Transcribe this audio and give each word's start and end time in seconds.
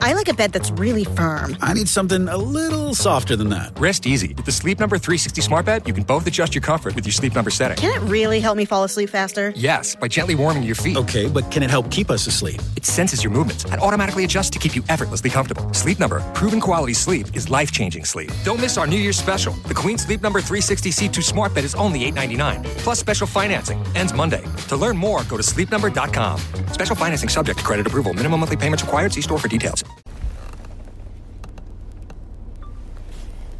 I 0.00 0.12
like 0.12 0.28
a 0.28 0.32
bed 0.34 0.52
that's 0.52 0.70
really 0.70 1.04
firm. 1.04 1.56
I 1.60 1.74
need 1.74 1.88
something 1.88 2.28
a 2.28 2.36
little 2.36 2.94
softer 2.94 3.34
than 3.34 3.48
that. 3.48 3.76
Rest 3.80 4.06
easy. 4.06 4.32
With 4.32 4.46
the 4.46 4.52
Sleep 4.52 4.78
Number 4.78 4.96
360 4.96 5.42
smart 5.42 5.66
bed, 5.66 5.88
you 5.88 5.92
can 5.92 6.04
both 6.04 6.24
adjust 6.24 6.54
your 6.54 6.62
comfort 6.62 6.94
with 6.94 7.04
your 7.04 7.12
sleep 7.12 7.34
number 7.34 7.50
setting. 7.50 7.76
Can 7.76 7.90
it 8.00 8.08
really 8.08 8.38
help 8.38 8.56
me 8.56 8.64
fall 8.64 8.84
asleep 8.84 9.10
faster? 9.10 9.52
Yes, 9.56 9.96
by 9.96 10.06
gently 10.06 10.36
warming 10.36 10.62
your 10.62 10.76
feet. 10.76 10.96
Okay, 10.96 11.28
but 11.28 11.50
can 11.50 11.64
it 11.64 11.68
help 11.68 11.90
keep 11.90 12.12
us 12.12 12.28
asleep? 12.28 12.62
It 12.76 12.84
senses 12.86 13.24
your 13.24 13.32
movements 13.32 13.64
and 13.64 13.80
automatically 13.80 14.22
adjusts 14.22 14.50
to 14.50 14.60
keep 14.60 14.76
you 14.76 14.84
effortlessly 14.88 15.30
comfortable. 15.30 15.74
Sleep 15.74 15.98
Number, 15.98 16.20
proven 16.32 16.60
quality 16.60 16.94
sleep 16.94 17.34
is 17.34 17.50
life-changing 17.50 18.04
sleep. 18.04 18.30
Don't 18.44 18.60
miss 18.60 18.78
our 18.78 18.86
New 18.86 19.00
Year's 19.00 19.18
special. 19.18 19.52
The 19.66 19.74
Queen 19.74 19.98
Sleep 19.98 20.22
Number 20.22 20.40
360 20.40 20.90
C2 20.90 21.24
smart 21.24 21.54
bed 21.54 21.64
is 21.64 21.74
only 21.74 22.04
899, 22.04 22.62
plus 22.84 23.00
special 23.00 23.26
financing. 23.26 23.82
Ends 23.96 24.14
Monday. 24.14 24.44
To 24.68 24.76
learn 24.76 24.96
more, 24.96 25.24
go 25.24 25.36
to 25.36 25.42
sleepnumber.com. 25.42 26.38
Special 26.70 26.94
financing 26.94 27.28
subject 27.28 27.58
to 27.58 27.64
credit 27.64 27.84
approval. 27.84 28.14
Minimum 28.14 28.38
monthly 28.38 28.56
payments 28.56 28.84
required. 28.84 29.12
See 29.12 29.22
store 29.22 29.40
for 29.40 29.48
details. 29.48 29.87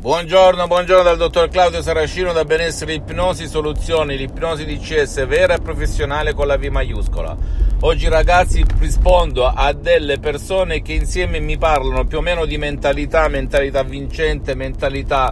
Buongiorno, 0.09 0.67
buongiorno 0.67 1.03
dal 1.03 1.19
dottor 1.19 1.51
Claudio 1.51 1.83
Saracino 1.83 2.33
da 2.33 2.47
Benessere 2.47 2.95
Ipnosi 2.95 3.47
Soluzioni, 3.47 4.17
l'ipnosi 4.17 4.65
di 4.65 4.79
CS 4.79 5.27
vera 5.27 5.57
e 5.57 5.61
professionale 5.61 6.33
con 6.33 6.47
la 6.47 6.57
V 6.57 6.65
maiuscola. 6.65 7.37
Oggi 7.81 8.09
ragazzi 8.09 8.65
rispondo 8.79 9.45
a 9.45 9.71
delle 9.75 10.19
persone 10.19 10.81
che 10.81 10.95
insieme 10.95 11.41
mi 11.41 11.59
parlano 11.59 12.07
più 12.07 12.19
o 12.19 12.21
meno 12.23 12.47
di 12.47 12.57
mentalità, 12.57 13.29
mentalità 13.29 13.83
vincente, 13.83 14.55
mentalità 14.55 15.31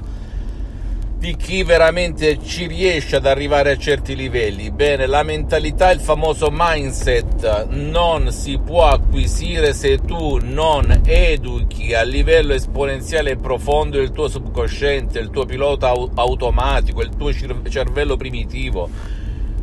di 1.19 1.34
chi 1.34 1.62
veramente 1.62 2.38
ci 2.43 2.66
riesce 2.66 3.16
ad 3.16 3.27
arrivare 3.27 3.73
a 3.73 3.77
certi 3.79 4.15
livelli. 4.15 4.70
Bene, 4.70 5.07
la 5.07 5.23
mentalità, 5.23 5.91
il 5.91 6.01
famoso 6.01 6.48
mindset, 6.52 7.69
non 7.70 8.30
si 8.30 8.59
può 8.59 8.87
acquisire 8.88 9.73
se 9.73 9.98
tu 9.98 10.38
non 10.43 11.01
educhi 11.07 11.95
a 11.95 12.02
livello 12.02 12.52
esponenziale 12.52 13.30
e 13.30 13.37
profondo 13.37 13.98
il 13.98 14.12
tuo 14.12 14.29
subconsciente, 14.29 15.18
il 15.18 15.30
tuo 15.30 15.46
pilota 15.46 15.88
automatico, 15.88 17.01
il 17.01 17.16
tuo 17.16 17.33
cervello 17.33 18.16
primitivo. 18.16 18.88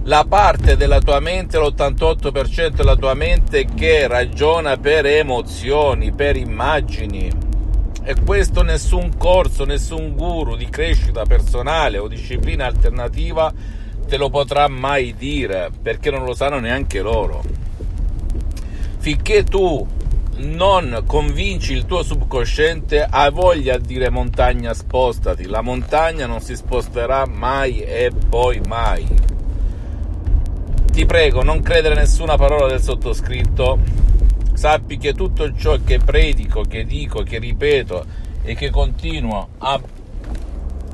La 0.05 0.25
parte 0.27 0.75
della 0.75 0.99
tua 0.99 1.19
mente, 1.19 1.57
l'88% 1.57 2.69
della 2.69 2.95
tua 2.95 3.13
mente 3.13 3.65
che 3.73 4.07
ragiona 4.07 4.75
per 4.75 5.05
emozioni, 5.05 6.11
per 6.11 6.35
immagini 6.35 7.42
e 8.03 8.15
questo 8.23 8.63
nessun 8.63 9.17
corso, 9.17 9.63
nessun 9.63 10.13
guru 10.15 10.55
di 10.55 10.67
crescita 10.69 11.23
personale 11.25 11.97
o 11.97 12.07
disciplina 12.07 12.65
alternativa 12.65 13.53
te 14.05 14.17
lo 14.17 14.29
potrà 14.29 14.67
mai 14.67 15.15
dire, 15.17 15.69
perché 15.81 16.11
non 16.11 16.25
lo 16.25 16.33
sanno 16.33 16.59
neanche 16.59 17.01
loro. 17.01 17.41
Finché 18.97 19.43
tu 19.43 19.87
non 20.35 21.03
convinci 21.05 21.73
il 21.73 21.85
tuo 21.85 22.03
subconsciente, 22.03 23.07
hai 23.09 23.31
voglia 23.31 23.77
di 23.77 23.87
dire 23.87 24.09
montagna 24.09 24.73
spostati, 24.73 25.45
la 25.45 25.61
montagna 25.61 26.25
non 26.25 26.41
si 26.41 26.55
sposterà 26.55 27.25
mai 27.25 27.79
e 27.79 28.11
poi 28.29 28.61
mai. 28.67 29.07
Ti 30.91 31.05
prego, 31.05 31.41
non 31.41 31.61
credere 31.61 31.95
a 31.95 31.99
nessuna 31.99 32.35
parola 32.35 32.67
del 32.67 32.81
sottoscritto 32.81 34.02
sappi 34.53 34.97
che 34.97 35.13
tutto 35.13 35.53
ciò 35.55 35.77
che 35.83 35.99
predico, 35.99 36.61
che 36.61 36.85
dico, 36.85 37.23
che 37.23 37.39
ripeto 37.39 38.05
e 38.43 38.55
che 38.55 38.69
continuo 38.69 39.49
a 39.59 39.79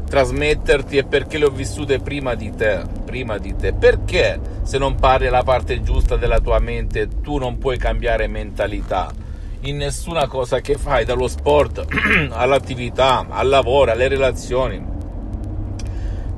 trasmetterti 0.10 0.98
è 0.98 1.06
perché 1.06 1.38
le 1.38 1.46
ho 1.46 1.50
vissute 1.52 2.00
prima 2.00 2.34
di 2.34 2.54
te, 2.56 2.82
prima 3.06 3.38
di 3.38 3.56
te. 3.56 3.74
Perché 3.74 4.40
se 4.64 4.78
non 4.78 4.96
parli 4.96 5.30
la 5.30 5.44
parte 5.44 5.82
giusta 5.82 6.16
della 6.16 6.40
tua 6.40 6.60
mente 6.60 7.08
tu 7.22 7.38
non 7.38 7.58
puoi 7.58 7.78
cambiare 7.78 8.28
mentalità? 8.28 9.14
In 9.62 9.78
nessuna 9.78 10.28
cosa 10.28 10.62
che 10.62 10.76
fai, 10.76 11.06
dallo 11.06 11.28
sport 11.28 11.86
all'attività, 12.32 13.26
al 13.30 13.48
lavoro, 13.50 13.92
alle 13.92 14.08
relazioni 14.08 14.89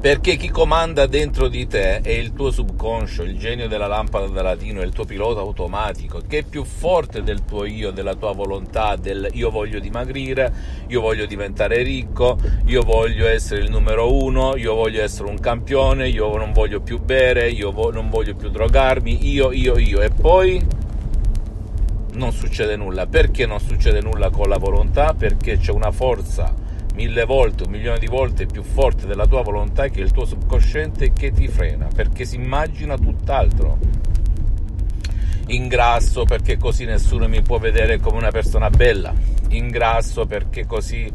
perché 0.01 0.35
chi 0.35 0.49
comanda 0.49 1.05
dentro 1.05 1.47
di 1.47 1.67
te 1.67 2.01
è 2.01 2.09
il 2.09 2.33
tuo 2.33 2.49
subconscio, 2.49 3.21
il 3.21 3.37
genio 3.37 3.67
della 3.67 3.85
lampada 3.85 4.25
da 4.25 4.41
latino, 4.41 4.81
è 4.81 4.83
il 4.83 4.91
tuo 4.93 5.05
pilota 5.05 5.41
automatico, 5.41 6.23
che 6.27 6.39
è 6.39 6.43
più 6.43 6.63
forte 6.63 7.21
del 7.21 7.45
tuo 7.45 7.65
io, 7.65 7.91
della 7.91 8.15
tua 8.15 8.31
volontà, 8.31 8.95
del 8.95 9.29
io 9.33 9.51
voglio 9.51 9.79
dimagrire, 9.79 10.51
io 10.87 11.01
voglio 11.01 11.27
diventare 11.27 11.83
ricco, 11.83 12.39
io 12.65 12.81
voglio 12.81 13.27
essere 13.27 13.61
il 13.61 13.69
numero 13.69 14.11
uno, 14.11 14.55
io 14.55 14.73
voglio 14.73 15.03
essere 15.03 15.29
un 15.29 15.39
campione, 15.39 16.09
io 16.09 16.35
non 16.35 16.51
voglio 16.51 16.81
più 16.81 16.99
bere, 16.99 17.51
io 17.51 17.71
vo- 17.71 17.91
non 17.91 18.09
voglio 18.09 18.33
più 18.33 18.49
drogarmi, 18.49 19.29
io, 19.31 19.51
io, 19.51 19.77
io. 19.77 20.01
E 20.01 20.09
poi 20.09 20.65
non 22.13 22.31
succede 22.31 22.75
nulla. 22.75 23.05
Perché 23.05 23.45
non 23.45 23.59
succede 23.59 24.01
nulla 24.01 24.31
con 24.31 24.49
la 24.49 24.57
volontà? 24.57 25.13
Perché 25.13 25.59
c'è 25.59 25.71
una 25.71 25.91
forza 25.91 26.60
mille 26.93 27.25
volte, 27.25 27.63
un 27.63 27.71
milione 27.71 27.99
di 27.99 28.07
volte 28.07 28.45
più 28.45 28.63
forte 28.63 29.07
della 29.07 29.25
tua 29.25 29.41
volontà 29.41 29.87
che 29.87 30.01
il 30.01 30.11
tuo 30.11 30.25
subconsciente 30.25 31.13
che 31.13 31.31
ti 31.31 31.47
frena, 31.47 31.87
perché 31.93 32.25
si 32.25 32.35
immagina 32.35 32.97
tutt'altro. 32.97 33.77
Ingrasso 35.47 36.23
perché 36.23 36.57
così 36.57 36.85
nessuno 36.85 37.27
mi 37.27 37.41
può 37.41 37.57
vedere 37.57 37.99
come 37.99 38.17
una 38.17 38.31
persona 38.31 38.69
bella. 38.69 39.13
Ingrasso 39.49 40.25
perché 40.25 40.65
così 40.65 41.11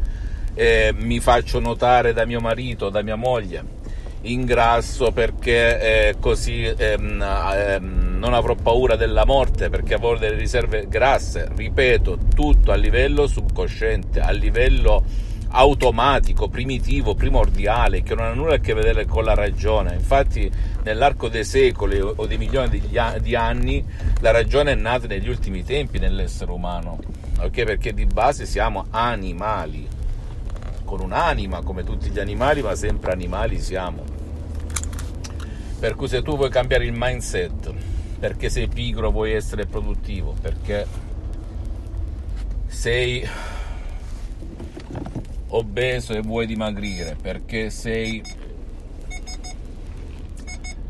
eh, 0.53 0.93
mi 0.95 1.19
faccio 1.19 1.59
notare 1.59 2.13
da 2.13 2.25
mio 2.25 2.39
marito, 2.39 2.89
da 2.89 3.01
mia 3.01 3.15
moglie. 3.15 3.75
Ingrasso 4.21 5.11
perché 5.11 6.09
eh, 6.09 6.15
così 6.19 6.63
ehm, 6.65 7.21
ehm, 7.21 8.17
non 8.19 8.33
avrò 8.33 8.55
paura 8.55 8.95
della 8.95 9.25
morte 9.25 9.69
perché 9.69 9.93
avrò 9.93 10.17
delle 10.17 10.35
riserve 10.35 10.87
grasse. 10.87 11.49
Ripeto, 11.55 12.17
tutto 12.35 12.71
a 12.71 12.75
livello 12.75 13.27
subconsciente, 13.27 14.19
a 14.19 14.31
livello 14.31 15.03
automatico, 15.49 16.49
primitivo, 16.49 17.15
primordiale, 17.15 18.03
che 18.03 18.15
non 18.15 18.25
ha 18.25 18.33
nulla 18.33 18.55
a 18.55 18.59
che 18.59 18.73
vedere 18.73 19.05
con 19.05 19.23
la 19.23 19.33
ragione. 19.33 19.93
Infatti, 19.93 20.51
nell'arco 20.83 21.29
dei 21.29 21.43
secoli 21.43 21.99
o 21.99 22.25
dei 22.25 22.37
milioni 22.37 22.81
di 23.21 23.35
anni, 23.35 23.85
la 24.19 24.31
ragione 24.31 24.71
è 24.71 24.75
nata 24.75 25.07
negli 25.07 25.29
ultimi 25.29 25.63
tempi 25.63 25.99
nell'essere 25.99 26.51
umano, 26.51 26.99
ok? 27.39 27.63
Perché 27.63 27.93
di 27.93 28.05
base 28.05 28.45
siamo 28.45 28.85
animali, 28.89 29.87
con 30.83 31.01
un'anima 31.01 31.61
come 31.61 31.83
tutti 31.83 32.09
gli 32.09 32.19
animali, 32.19 32.61
ma 32.61 32.75
sempre 32.75 33.11
animali 33.11 33.59
siamo. 33.59 34.03
Per 35.79 35.95
cui 35.95 36.07
se 36.07 36.21
tu 36.21 36.35
vuoi 36.35 36.49
cambiare 36.49 36.85
il 36.85 36.93
mindset, 36.95 37.73
perché 38.19 38.49
sei 38.49 38.67
pigro 38.67 39.11
vuoi 39.11 39.33
essere 39.33 39.65
produttivo, 39.65 40.33
perché 40.41 40.87
sei 42.65 43.27
obeso 45.49 46.13
e 46.13 46.21
vuoi 46.21 46.45
dimagrire, 46.45 47.15
perché 47.19 47.69
sei 47.69 48.21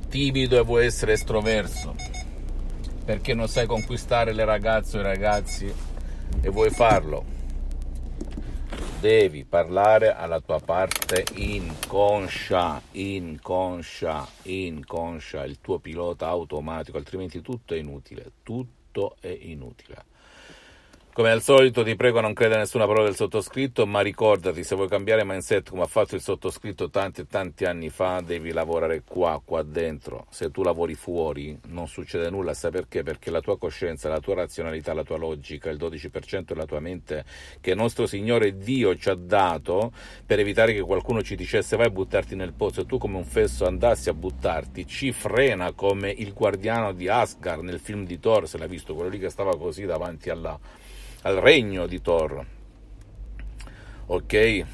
timido 0.10 0.58
e 0.58 0.64
vuoi 0.64 0.86
essere 0.86 1.14
estroverso, 1.14 1.96
perché 3.06 3.34
non 3.34 3.48
sai 3.48 3.68
conquistare 3.68 4.34
le 4.34 4.46
ragazze 4.46 4.98
o 4.98 5.02
i 5.02 5.04
ragazzi 5.04 5.74
e 6.42 6.50
vuoi 6.50 6.70
farlo. 6.70 7.36
Devi 9.00 9.46
parlare 9.46 10.12
alla 10.12 10.40
tua 10.40 10.60
parte 10.60 11.24
inconscia, 11.36 12.82
inconscia, 12.94 14.28
inconscia, 14.44 15.46
il 15.46 15.60
tuo 15.62 15.78
pilota 15.78 16.28
automatico, 16.28 16.98
altrimenti 16.98 17.42
tutto 17.42 17.76
è 17.76 17.78
inutile, 17.78 18.32
tutto 18.42 19.18
è 19.20 19.28
inutile. 19.28 20.16
Come 21.18 21.32
al 21.32 21.42
solito 21.42 21.84
ti 21.84 21.96
prego 21.96 22.22
non 22.22 22.34
credere 22.34 22.60
a 22.60 22.62
nessuna 22.62 22.86
parola 22.86 23.06
del 23.06 23.16
sottoscritto, 23.16 23.88
ma 23.88 24.02
ricordati, 24.02 24.64
se 24.64 24.76
vuoi 24.76 24.88
cambiare 24.88 25.24
mindset 25.26 25.68
come 25.68 25.82
ha 25.82 25.88
fatto 25.88 26.14
il 26.14 26.22
sottoscritto 26.22 26.92
tanti 26.92 27.22
e 27.22 27.26
tanti 27.26 27.66
anni 27.66 27.90
fa, 27.90 28.22
devi 28.22 28.52
lavorare 28.52 29.02
qua, 29.04 29.42
qua 29.44 29.64
dentro. 29.64 30.28
Se 30.30 30.52
tu 30.52 30.62
lavori 30.62 30.94
fuori 30.94 31.58
non 31.70 31.88
succede 31.88 32.30
nulla, 32.30 32.54
sai 32.54 32.70
perché? 32.70 33.02
Perché 33.02 33.32
la 33.32 33.42
tua 33.42 33.58
coscienza, 33.58 34.10
la 34.10 34.20
tua 34.20 34.36
razionalità, 34.36 34.94
la 34.94 35.02
tua 35.02 35.18
logica, 35.18 35.72
il 35.72 35.78
12% 35.78 36.54
della 36.54 36.66
tua 36.68 36.80
mente 36.80 37.26
che 37.62 37.74
nostro 37.74 38.06
Signore 38.06 38.56
Dio 38.56 38.96
ci 38.96 39.10
ha 39.10 39.16
dato 39.16 39.94
per 40.24 40.38
evitare 40.38 40.72
che 40.72 40.82
qualcuno 40.82 41.24
ci 41.24 41.36
dicesse 41.36 41.78
vai 41.78 41.88
a 41.88 41.90
buttarti 41.90 42.36
nel 42.36 42.54
pozzo 42.54 42.82
e 42.82 42.86
tu 42.86 43.00
come 43.00 43.18
un 43.18 43.26
fesso 43.26 43.66
andassi 43.66 44.10
a 44.10 44.14
buttarti, 44.14 44.86
ci 44.86 45.12
frena 45.12 45.72
come 45.72 46.12
il 46.12 46.32
guardiano 46.34 46.92
di 46.92 47.10
Asgard 47.10 47.64
nel 47.64 47.80
film 47.80 48.06
di 48.06 48.20
Thor, 48.20 48.48
se 48.48 48.60
l'ha 48.60 48.68
visto, 48.68 48.94
quello 48.94 49.10
lì 49.10 49.18
che 49.18 49.30
stava 49.30 49.58
così 49.58 49.84
davanti 49.84 50.30
alla 50.30 50.86
al 51.28 51.36
regno 51.36 51.88
di 51.88 52.02
Thor. 52.02 52.46
Ok? 54.06 54.66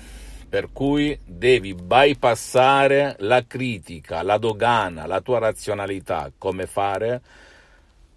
Per 0.48 0.72
cui 0.72 1.20
devi 1.26 1.74
bypassare 1.74 3.16
la 3.20 3.44
critica, 3.48 4.22
la 4.22 4.38
dogana, 4.38 5.08
la 5.08 5.20
tua 5.22 5.40
razionalità. 5.40 6.32
Come 6.38 6.68
fare? 6.68 7.22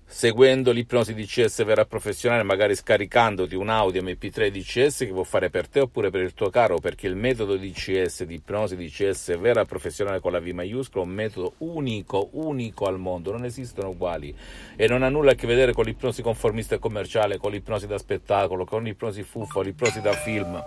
Seguendo 0.08 0.70
l'ipnosi 0.70 1.14
DCS 1.14 1.64
vera 1.64 1.84
professionale, 1.84 2.44
magari 2.44 2.76
scaricandoti 2.76 3.56
un 3.56 3.68
audio 3.68 4.00
MP3 4.02 4.48
DCS 4.48 4.98
che 4.98 5.12
può 5.12 5.24
fare 5.24 5.50
per 5.50 5.68
te 5.68 5.80
oppure 5.80 6.10
per 6.10 6.22
il 6.22 6.32
tuo 6.32 6.48
caro, 6.48 6.78
perché 6.78 7.08
il 7.08 7.16
metodo 7.16 7.56
DCS 7.56 8.22
di 8.24 8.34
ipnosi 8.34 8.76
DCS 8.76 9.36
vera 9.38 9.64
professionale 9.64 10.20
con 10.20 10.32
la 10.32 10.40
V 10.40 10.46
maiuscola 10.46 11.04
è 11.04 11.06
un 11.06 11.12
metodo 11.12 11.54
unico, 11.58 12.28
unico 12.32 12.86
al 12.86 12.98
mondo, 12.98 13.32
non 13.32 13.44
esistono 13.44 13.90
uguali 13.90 14.34
e 14.76 14.86
non 14.86 15.02
ha 15.02 15.08
nulla 15.08 15.32
a 15.32 15.34
che 15.34 15.46
vedere 15.46 15.72
con 15.72 15.84
l'ipnosi 15.84 16.22
conformista 16.22 16.76
e 16.76 16.78
commerciale, 16.78 17.36
con 17.36 17.50
l'ipnosi 17.50 17.86
da 17.86 17.98
spettacolo, 17.98 18.64
con 18.64 18.84
l'ipnosi 18.84 19.22
fuffa, 19.24 19.60
l'ipnosi 19.60 20.00
da 20.00 20.12
film. 20.12 20.64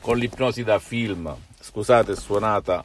Con 0.00 0.18
l'ipnosi 0.18 0.64
da 0.64 0.78
film, 0.78 1.34
scusate, 1.60 2.12
è 2.12 2.16
suonata 2.16 2.84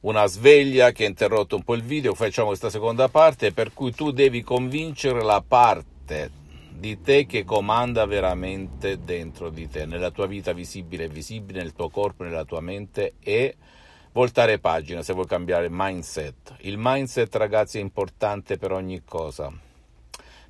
una 0.00 0.26
sveglia 0.26 0.92
che 0.92 1.04
ha 1.04 1.08
interrotto 1.08 1.56
un 1.56 1.62
po' 1.62 1.74
il 1.74 1.82
video, 1.82 2.14
facciamo 2.14 2.48
questa 2.48 2.70
seconda 2.70 3.08
parte, 3.08 3.52
per 3.52 3.72
cui 3.72 3.92
tu 3.92 4.10
devi 4.10 4.42
convincere 4.42 5.22
la 5.22 5.42
parte 5.46 6.44
di 6.70 7.00
te 7.00 7.24
che 7.24 7.44
comanda 7.44 8.04
veramente 8.04 9.02
dentro 9.02 9.48
di 9.48 9.68
te, 9.68 9.86
nella 9.86 10.10
tua 10.10 10.26
vita 10.26 10.52
visibile 10.52 11.04
e 11.04 11.08
visibile, 11.08 11.60
nel 11.60 11.72
tuo 11.72 11.88
corpo, 11.88 12.22
nella 12.22 12.44
tua 12.44 12.60
mente 12.60 13.14
e 13.20 13.56
voltare 14.12 14.58
pagina 14.58 15.02
se 15.02 15.14
vuoi 15.14 15.26
cambiare 15.26 15.68
mindset. 15.70 16.56
Il 16.60 16.76
mindset, 16.78 17.34
ragazzi, 17.36 17.78
è 17.78 17.80
importante 17.80 18.58
per 18.58 18.72
ogni 18.72 19.02
cosa, 19.04 19.50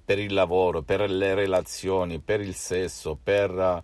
per 0.04 0.18
il 0.18 0.32
lavoro, 0.32 0.82
per 0.82 1.08
le 1.08 1.34
relazioni, 1.34 2.18
per 2.18 2.40
il 2.40 2.54
sesso, 2.54 3.16
per 3.22 3.82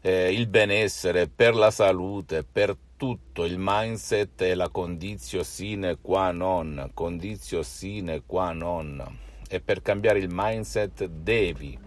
eh, 0.00 0.32
il 0.32 0.46
benessere, 0.48 1.28
per 1.28 1.54
la 1.54 1.70
salute, 1.70 2.44
per 2.44 2.76
tutto 2.98 3.44
il 3.44 3.54
mindset 3.56 4.42
è 4.42 4.54
la 4.54 4.70
condizio 4.70 5.44
sine 5.44 5.98
qua 6.00 6.32
non, 6.32 6.90
condizio 6.92 7.62
sine 7.62 8.24
qua 8.26 8.50
non. 8.52 9.18
E 9.48 9.60
per 9.60 9.82
cambiare 9.82 10.18
il 10.18 10.26
mindset 10.28 11.06
devi 11.06 11.78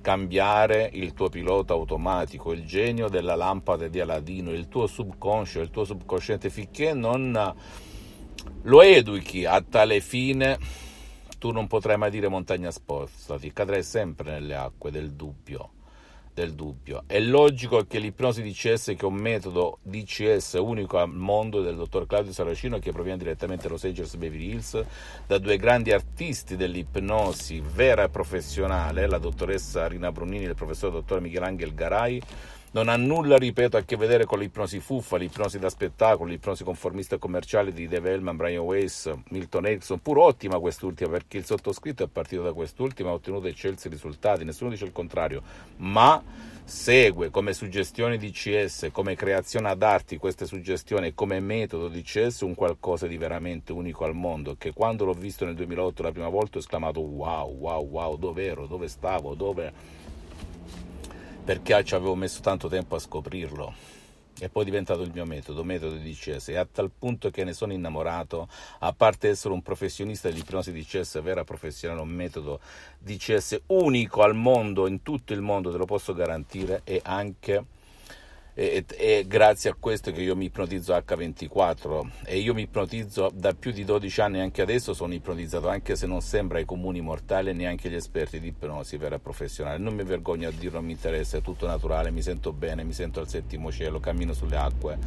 cambiare 0.00 0.90
il 0.94 1.14
tuo 1.14 1.28
pilota 1.28 1.74
automatico, 1.74 2.52
il 2.52 2.66
genio 2.66 3.08
della 3.08 3.36
lampada 3.36 3.86
di 3.86 4.00
Aladino, 4.00 4.50
il 4.50 4.66
tuo 4.66 4.88
subconscio, 4.88 5.60
il 5.60 5.70
tuo 5.70 5.84
subconsciente, 5.84 6.50
finché 6.50 6.92
non 6.92 7.54
lo 8.62 8.82
educhi 8.82 9.44
a 9.44 9.62
tale 9.62 10.00
fine, 10.00 10.58
tu 11.38 11.52
non 11.52 11.68
potrai 11.68 11.96
mai 11.96 12.10
dire 12.10 12.26
montagna 12.26 12.72
spostati, 12.72 13.52
cadrai 13.52 13.84
sempre 13.84 14.32
nelle 14.32 14.56
acque 14.56 14.90
del 14.90 15.12
dubbio 15.12 15.70
del 16.34 16.54
dubbio. 16.54 17.04
È 17.06 17.18
logico 17.20 17.84
che 17.86 17.98
l'ipnosi 17.98 18.42
DCS, 18.42 18.86
che 18.96 19.00
è 19.00 19.04
un 19.04 19.14
metodo 19.14 19.78
DCS 19.82 20.54
unico 20.60 20.98
al 20.98 21.10
mondo 21.10 21.60
del 21.60 21.76
dottor 21.76 22.06
Claudio 22.06 22.32
Saracino, 22.32 22.78
che 22.78 22.92
proviene 22.92 23.18
direttamente 23.18 23.64
da 23.64 23.70
Los 23.70 23.84
Angeles 23.84 24.16
Beverly 24.16 24.50
Hills, 24.50 24.84
da 25.26 25.38
due 25.38 25.56
grandi 25.56 25.92
artisti 25.92 26.11
dell'ipnosi 26.56 27.60
vera 27.60 28.04
e 28.04 28.08
professionale, 28.08 29.08
la 29.08 29.18
dottoressa 29.18 29.88
Rina 29.88 30.12
Brunini 30.12 30.44
e 30.44 30.48
il 30.48 30.54
professor 30.54 30.92
dottor 30.92 31.20
Michelangelo 31.20 31.72
Garai, 31.74 32.22
non 32.72 32.88
ha 32.88 32.96
nulla, 32.96 33.36
ripeto, 33.36 33.76
a 33.76 33.82
che 33.82 33.96
vedere 33.96 34.24
con 34.24 34.38
l'ipnosi 34.38 34.78
fuffa, 34.80 35.16
l'ipnosi 35.16 35.58
da 35.58 35.68
spettacolo, 35.68 36.30
l'ipnosi 36.30 36.64
conformista 36.64 37.18
commerciale 37.18 37.72
di 37.72 37.86
Dave 37.86 38.12
Hellman, 38.12 38.36
Brian 38.36 38.62
Weiss, 38.62 39.12
Milton 39.30 39.66
Erickson, 39.66 40.00
pur 40.00 40.18
ottima 40.18 40.58
quest'ultima 40.58 41.10
perché 41.10 41.38
il 41.38 41.44
sottoscritto 41.44 42.04
è 42.04 42.08
partito 42.08 42.42
da 42.42 42.52
quest'ultima 42.52 43.10
ha 43.10 43.14
ottenuto 43.14 43.46
eccelsi 43.46 43.88
risultati, 43.88 44.44
nessuno 44.44 44.70
dice 44.70 44.84
il 44.84 44.92
contrario, 44.92 45.42
ma 45.78 46.22
segue 46.64 47.30
come 47.30 47.52
suggestione 47.52 48.16
di 48.16 48.30
CS, 48.30 48.88
come 48.92 49.14
creazione 49.14 49.68
ad 49.68 49.82
arti 49.82 50.16
queste 50.16 50.46
suggestioni, 50.46 51.14
come 51.14 51.40
metodo 51.40 51.88
di 51.88 52.02
CS 52.02 52.40
un 52.40 52.54
qualcosa 52.54 53.06
di 53.06 53.16
veramente 53.16 53.72
unico 53.72 54.04
al 54.04 54.14
mondo, 54.14 54.56
che 54.56 54.72
quando 54.72 55.04
l'ho 55.04 55.12
visto 55.12 55.44
nel 55.44 55.54
2008 55.54 56.02
la 56.02 56.12
prima 56.12 56.28
volta 56.28 56.56
ho 56.56 56.60
esclamato 56.60 57.00
wow, 57.00 57.52
wow, 57.54 57.88
wow, 57.88 58.16
dove 58.16 58.46
ero, 58.46 58.66
dove 58.66 58.88
stavo, 58.88 59.34
dove? 59.34 59.72
Perché 61.44 61.84
ci 61.84 61.94
avevo 61.94 62.14
messo 62.14 62.40
tanto 62.40 62.68
tempo 62.68 62.94
a 62.94 62.98
scoprirlo 62.98 64.00
e 64.42 64.48
poi 64.48 64.62
è 64.62 64.64
diventato 64.64 65.02
il 65.02 65.12
mio 65.12 65.24
metodo, 65.24 65.62
metodo 65.62 65.94
di 65.94 66.10
DCS 66.10 66.48
e 66.48 66.56
a 66.56 66.66
tal 66.66 66.90
punto 66.90 67.30
che 67.30 67.44
ne 67.44 67.52
sono 67.52 67.72
innamorato, 67.72 68.48
a 68.80 68.92
parte 68.92 69.28
essere 69.28 69.54
un 69.54 69.62
professionista 69.62 70.28
dell'ipnosi 70.28 70.72
DCS 70.72 71.22
vera 71.22 71.44
professionale, 71.44 72.00
un 72.00 72.08
metodo 72.08 72.58
DCS 72.98 73.60
unico 73.66 74.22
al 74.22 74.34
mondo, 74.34 74.88
in 74.88 75.02
tutto 75.02 75.32
il 75.32 75.40
mondo, 75.40 75.70
te 75.70 75.78
lo 75.78 75.84
posso 75.84 76.12
garantire, 76.12 76.80
e 76.82 77.00
anche 77.04 77.64
e, 78.54 78.84
e, 78.86 79.24
grazie 79.26 79.70
a 79.70 79.76
questo 79.78 80.12
che 80.12 80.20
io 80.20 80.36
mi 80.36 80.46
ipnotizzo 80.46 80.94
H24 80.94 82.08
e 82.24 82.38
io 82.38 82.52
mi 82.52 82.62
ipnotizzo 82.62 83.30
da 83.32 83.54
più 83.54 83.70
di 83.72 83.84
12 83.84 84.20
anni 84.20 84.40
anche 84.40 84.60
adesso 84.60 84.92
sono 84.92 85.14
ipnotizzato 85.14 85.68
anche 85.68 85.96
se 85.96 86.06
non 86.06 86.20
sembra 86.20 86.58
ai 86.58 86.66
comuni 86.66 87.00
mortali 87.00 87.54
neanche 87.54 87.88
agli 87.88 87.94
esperti 87.94 88.40
di 88.40 88.48
ipnosi 88.48 88.98
vera 88.98 89.18
professionale. 89.18 89.78
Non 89.78 89.94
mi 89.94 90.04
vergogno 90.04 90.48
a 90.48 90.52
dirlo, 90.52 90.78
non 90.78 90.86
mi 90.86 90.92
interessa, 90.92 91.38
è 91.38 91.42
tutto 91.42 91.66
naturale 91.66 92.10
mi 92.10 92.20
sento 92.20 92.52
bene, 92.52 92.84
mi 92.84 92.92
sento 92.92 93.20
al 93.20 93.28
settimo 93.28 93.72
cielo 93.72 94.00
cammino 94.00 94.34
sulle 94.34 94.56
acque 94.56 94.98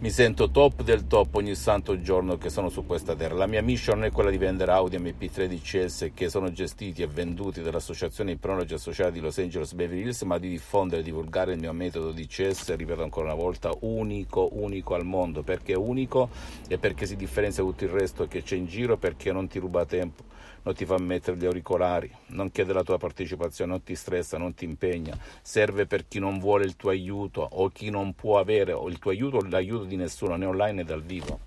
mi 0.00 0.08
sento 0.08 0.50
top 0.50 0.82
del 0.82 1.06
top 1.06 1.34
ogni 1.34 1.54
santo 1.54 2.00
giorno 2.00 2.38
che 2.38 2.48
sono 2.48 2.70
su 2.70 2.86
questa 2.86 3.14
terra. 3.14 3.34
La 3.34 3.46
mia 3.46 3.60
mission 3.60 4.02
è 4.02 4.10
quella 4.10 4.30
di 4.30 4.38
vendere 4.38 4.72
Audi 4.72 4.96
MP3 4.96 5.46
DCS 5.46 6.12
che 6.14 6.30
sono 6.30 6.50
gestiti 6.50 7.02
e 7.02 7.06
venduti 7.06 7.60
dall'associazione 7.60 8.30
Ipnologi 8.30 8.72
Associati 8.72 9.12
di 9.12 9.20
Los 9.20 9.36
Angeles 9.36 9.74
Beverly 9.74 10.04
Hills, 10.04 10.22
ma 10.22 10.38
di 10.38 10.48
diffondere 10.48 11.02
e 11.02 11.04
divulgare 11.04 11.52
il 11.52 11.58
mio 11.60 11.74
metodo 11.74 12.12
DCS, 12.12 12.74
ripeto 12.76 13.02
ancora 13.02 13.26
una 13.26 13.42
volta, 13.42 13.70
unico, 13.80 14.48
unico 14.52 14.94
al 14.94 15.04
mondo. 15.04 15.42
Perché 15.42 15.74
è 15.74 15.76
unico 15.76 16.30
e 16.66 16.78
perché 16.78 17.04
si 17.04 17.16
differenzia 17.16 17.62
da 17.62 17.68
tutto 17.68 17.84
il 17.84 17.90
resto 17.90 18.26
che 18.26 18.42
c'è 18.42 18.56
in 18.56 18.64
giro, 18.64 18.96
perché 18.96 19.32
non 19.32 19.48
ti 19.48 19.58
ruba 19.58 19.84
tempo 19.84 20.30
non 20.62 20.74
ti 20.74 20.84
fa 20.84 20.98
mettere 20.98 21.36
gli 21.36 21.46
auricolari, 21.46 22.10
non 22.28 22.50
chiede 22.50 22.72
la 22.72 22.82
tua 22.82 22.98
partecipazione, 22.98 23.70
non 23.70 23.82
ti 23.82 23.94
stressa, 23.94 24.36
non 24.36 24.54
ti 24.54 24.64
impegna, 24.64 25.16
serve 25.40 25.86
per 25.86 26.06
chi 26.06 26.18
non 26.18 26.38
vuole 26.38 26.64
il 26.64 26.76
tuo 26.76 26.90
aiuto 26.90 27.46
o 27.50 27.68
chi 27.68 27.90
non 27.90 28.14
può 28.14 28.38
avere 28.38 28.76
il 28.88 28.98
tuo 28.98 29.10
aiuto 29.10 29.38
o 29.38 29.42
l'aiuto 29.48 29.84
di 29.84 29.89
nessuno, 29.96 30.36
né 30.36 30.46
online 30.46 30.72
né 30.72 30.84
dal 30.84 31.02
vivo, 31.02 31.38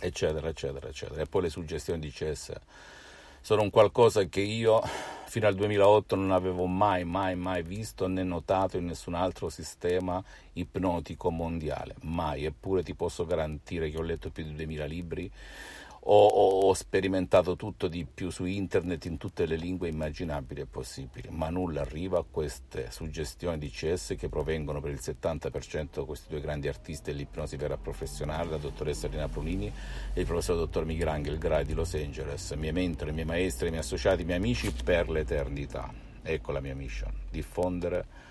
eccetera, 0.00 0.48
eccetera, 0.48 0.88
eccetera. 0.88 1.22
E 1.22 1.26
poi 1.26 1.42
le 1.42 1.50
suggestioni 1.50 2.00
di 2.00 2.10
CS 2.10 2.52
sono 3.40 3.62
un 3.62 3.70
qualcosa 3.70 4.24
che 4.24 4.40
io 4.40 4.82
fino 5.26 5.46
al 5.46 5.54
2008 5.54 6.16
non 6.16 6.32
avevo 6.32 6.66
mai, 6.66 7.04
mai, 7.04 7.36
mai 7.36 7.62
visto 7.62 8.06
né 8.06 8.22
notato 8.22 8.76
in 8.76 8.86
nessun 8.86 9.14
altro 9.14 9.48
sistema 9.48 10.22
ipnotico 10.54 11.30
mondiale, 11.30 11.96
mai, 12.02 12.44
eppure 12.44 12.82
ti 12.82 12.94
posso 12.94 13.24
garantire 13.26 13.90
che 13.90 13.98
ho 13.98 14.02
letto 14.02 14.30
più 14.30 14.44
di 14.44 14.54
2000 14.54 14.84
libri 14.86 15.30
ho, 16.00 16.26
ho, 16.26 16.74
sperimentato 16.74 17.56
tutto 17.56 17.88
di 17.88 18.06
più 18.06 18.30
su 18.30 18.44
internet 18.44 19.04
in 19.06 19.16
tutte 19.16 19.46
le 19.46 19.56
lingue 19.56 19.88
immaginabili 19.88 20.60
e 20.60 20.66
possibili, 20.66 21.28
ma 21.30 21.48
nulla 21.50 21.80
arriva 21.80 22.18
a 22.18 22.24
queste 22.28 22.90
suggestioni 22.90 23.58
di 23.58 23.68
CS 23.68 24.14
che 24.16 24.28
provengono 24.28 24.80
per 24.80 24.92
il 24.92 25.00
70% 25.02 25.88
da 25.94 26.04
questi 26.04 26.28
due 26.28 26.40
grandi 26.40 26.68
artisti 26.68 27.10
dell'ipnosi 27.10 27.56
vera 27.56 27.76
professionale, 27.76 28.50
la 28.50 28.56
dottoressa 28.56 29.08
Rina 29.08 29.28
Prunini 29.28 29.72
e 30.14 30.20
il 30.20 30.26
professor 30.26 30.56
dottor 30.56 30.84
Michelangelo 30.84 31.36
Grai 31.38 31.64
di 31.64 31.74
Los 31.74 31.94
Angeles, 31.94 32.50
miei 32.52 32.72
mentori, 32.72 33.12
miei 33.12 33.26
maestri, 33.26 33.68
miei 33.68 33.80
associati, 33.80 34.24
miei 34.24 34.38
amici 34.38 34.72
per 34.72 35.08
l'eternità. 35.10 35.92
Ecco 36.22 36.52
la 36.52 36.60
mia 36.60 36.74
mission, 36.74 37.12
diffondere 37.30 38.26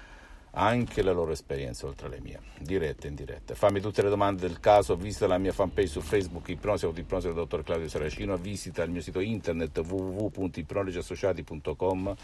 anche 0.52 1.02
le 1.02 1.14
loro 1.14 1.32
esperienze 1.32 1.86
oltre 1.86 2.10
le 2.10 2.20
mie, 2.20 2.40
dirette 2.60 3.08
e 3.08 3.10
indirette. 3.10 3.56
Fammi 3.56 3.80
tutte 3.80 4.02
le 4.02 4.10
domande 4.10 4.42
del 4.42 4.60
caso, 4.60 4.96
visita 4.96 5.28
la 5.28 5.38
mia 5.38 5.54
fanpage 5.54 5.88
su 5.88 6.02
Facebook 6.02 6.50
Ipnosi 6.50 6.86
o 6.86 6.94
Ipnosi 6.96 7.28
del 7.28 7.36
dottor 7.36 7.64
Claudio 7.64 7.88
Saracino, 7.88 8.36
visita 8.38 8.84
il 8.84 8.92
mio 8.92 9.02
sito 9.02 9.20
internet 9.20 9.78
www.ipnologiassociati.com, 9.78 12.16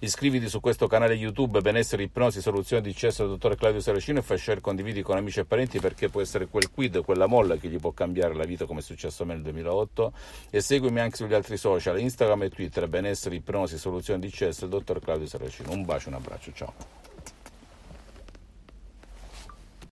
iscriviti 0.00 0.48
su 0.48 0.60
questo 0.60 0.86
canale 0.86 1.14
YouTube 1.14 1.60
Benessere 1.60 2.04
Ipnosi 2.04 2.40
Soluzione 2.40 2.82
di 2.82 2.94
Cesso 2.94 3.22
del 3.22 3.32
dottor 3.32 3.56
Claudio 3.56 3.80
Saracino 3.80 4.20
e 4.20 4.22
fai 4.22 4.38
share 4.38 4.60
condividi 4.60 5.02
con 5.02 5.16
amici 5.16 5.40
e 5.40 5.44
parenti 5.44 5.80
perché 5.80 6.08
può 6.08 6.20
essere 6.20 6.46
quel 6.46 6.70
quid, 6.70 7.02
quella 7.02 7.26
molla 7.26 7.56
che 7.56 7.68
gli 7.68 7.78
può 7.78 7.90
cambiare 7.92 8.34
la 8.34 8.44
vita 8.44 8.66
come 8.66 8.78
è 8.80 8.82
successo 8.82 9.24
a 9.24 9.26
me 9.26 9.34
nel 9.34 9.42
2008 9.42 10.12
e 10.50 10.60
seguimi 10.60 11.00
anche 11.00 11.16
sugli 11.16 11.34
altri 11.34 11.56
social, 11.56 11.98
Instagram 11.98 12.44
e 12.44 12.50
Twitter 12.50 12.88
Benessere 12.88 13.34
Ipnosi 13.34 13.76
Soluzione 13.78 14.20
di 14.20 14.30
Cesso 14.30 14.66
del 14.66 14.70
dottor 14.70 15.00
Claudio 15.00 15.26
Saracino. 15.26 15.72
Un 15.72 15.84
bacio, 15.84 16.08
un 16.08 16.14
abbraccio, 16.14 16.52
ciao. 16.52 17.11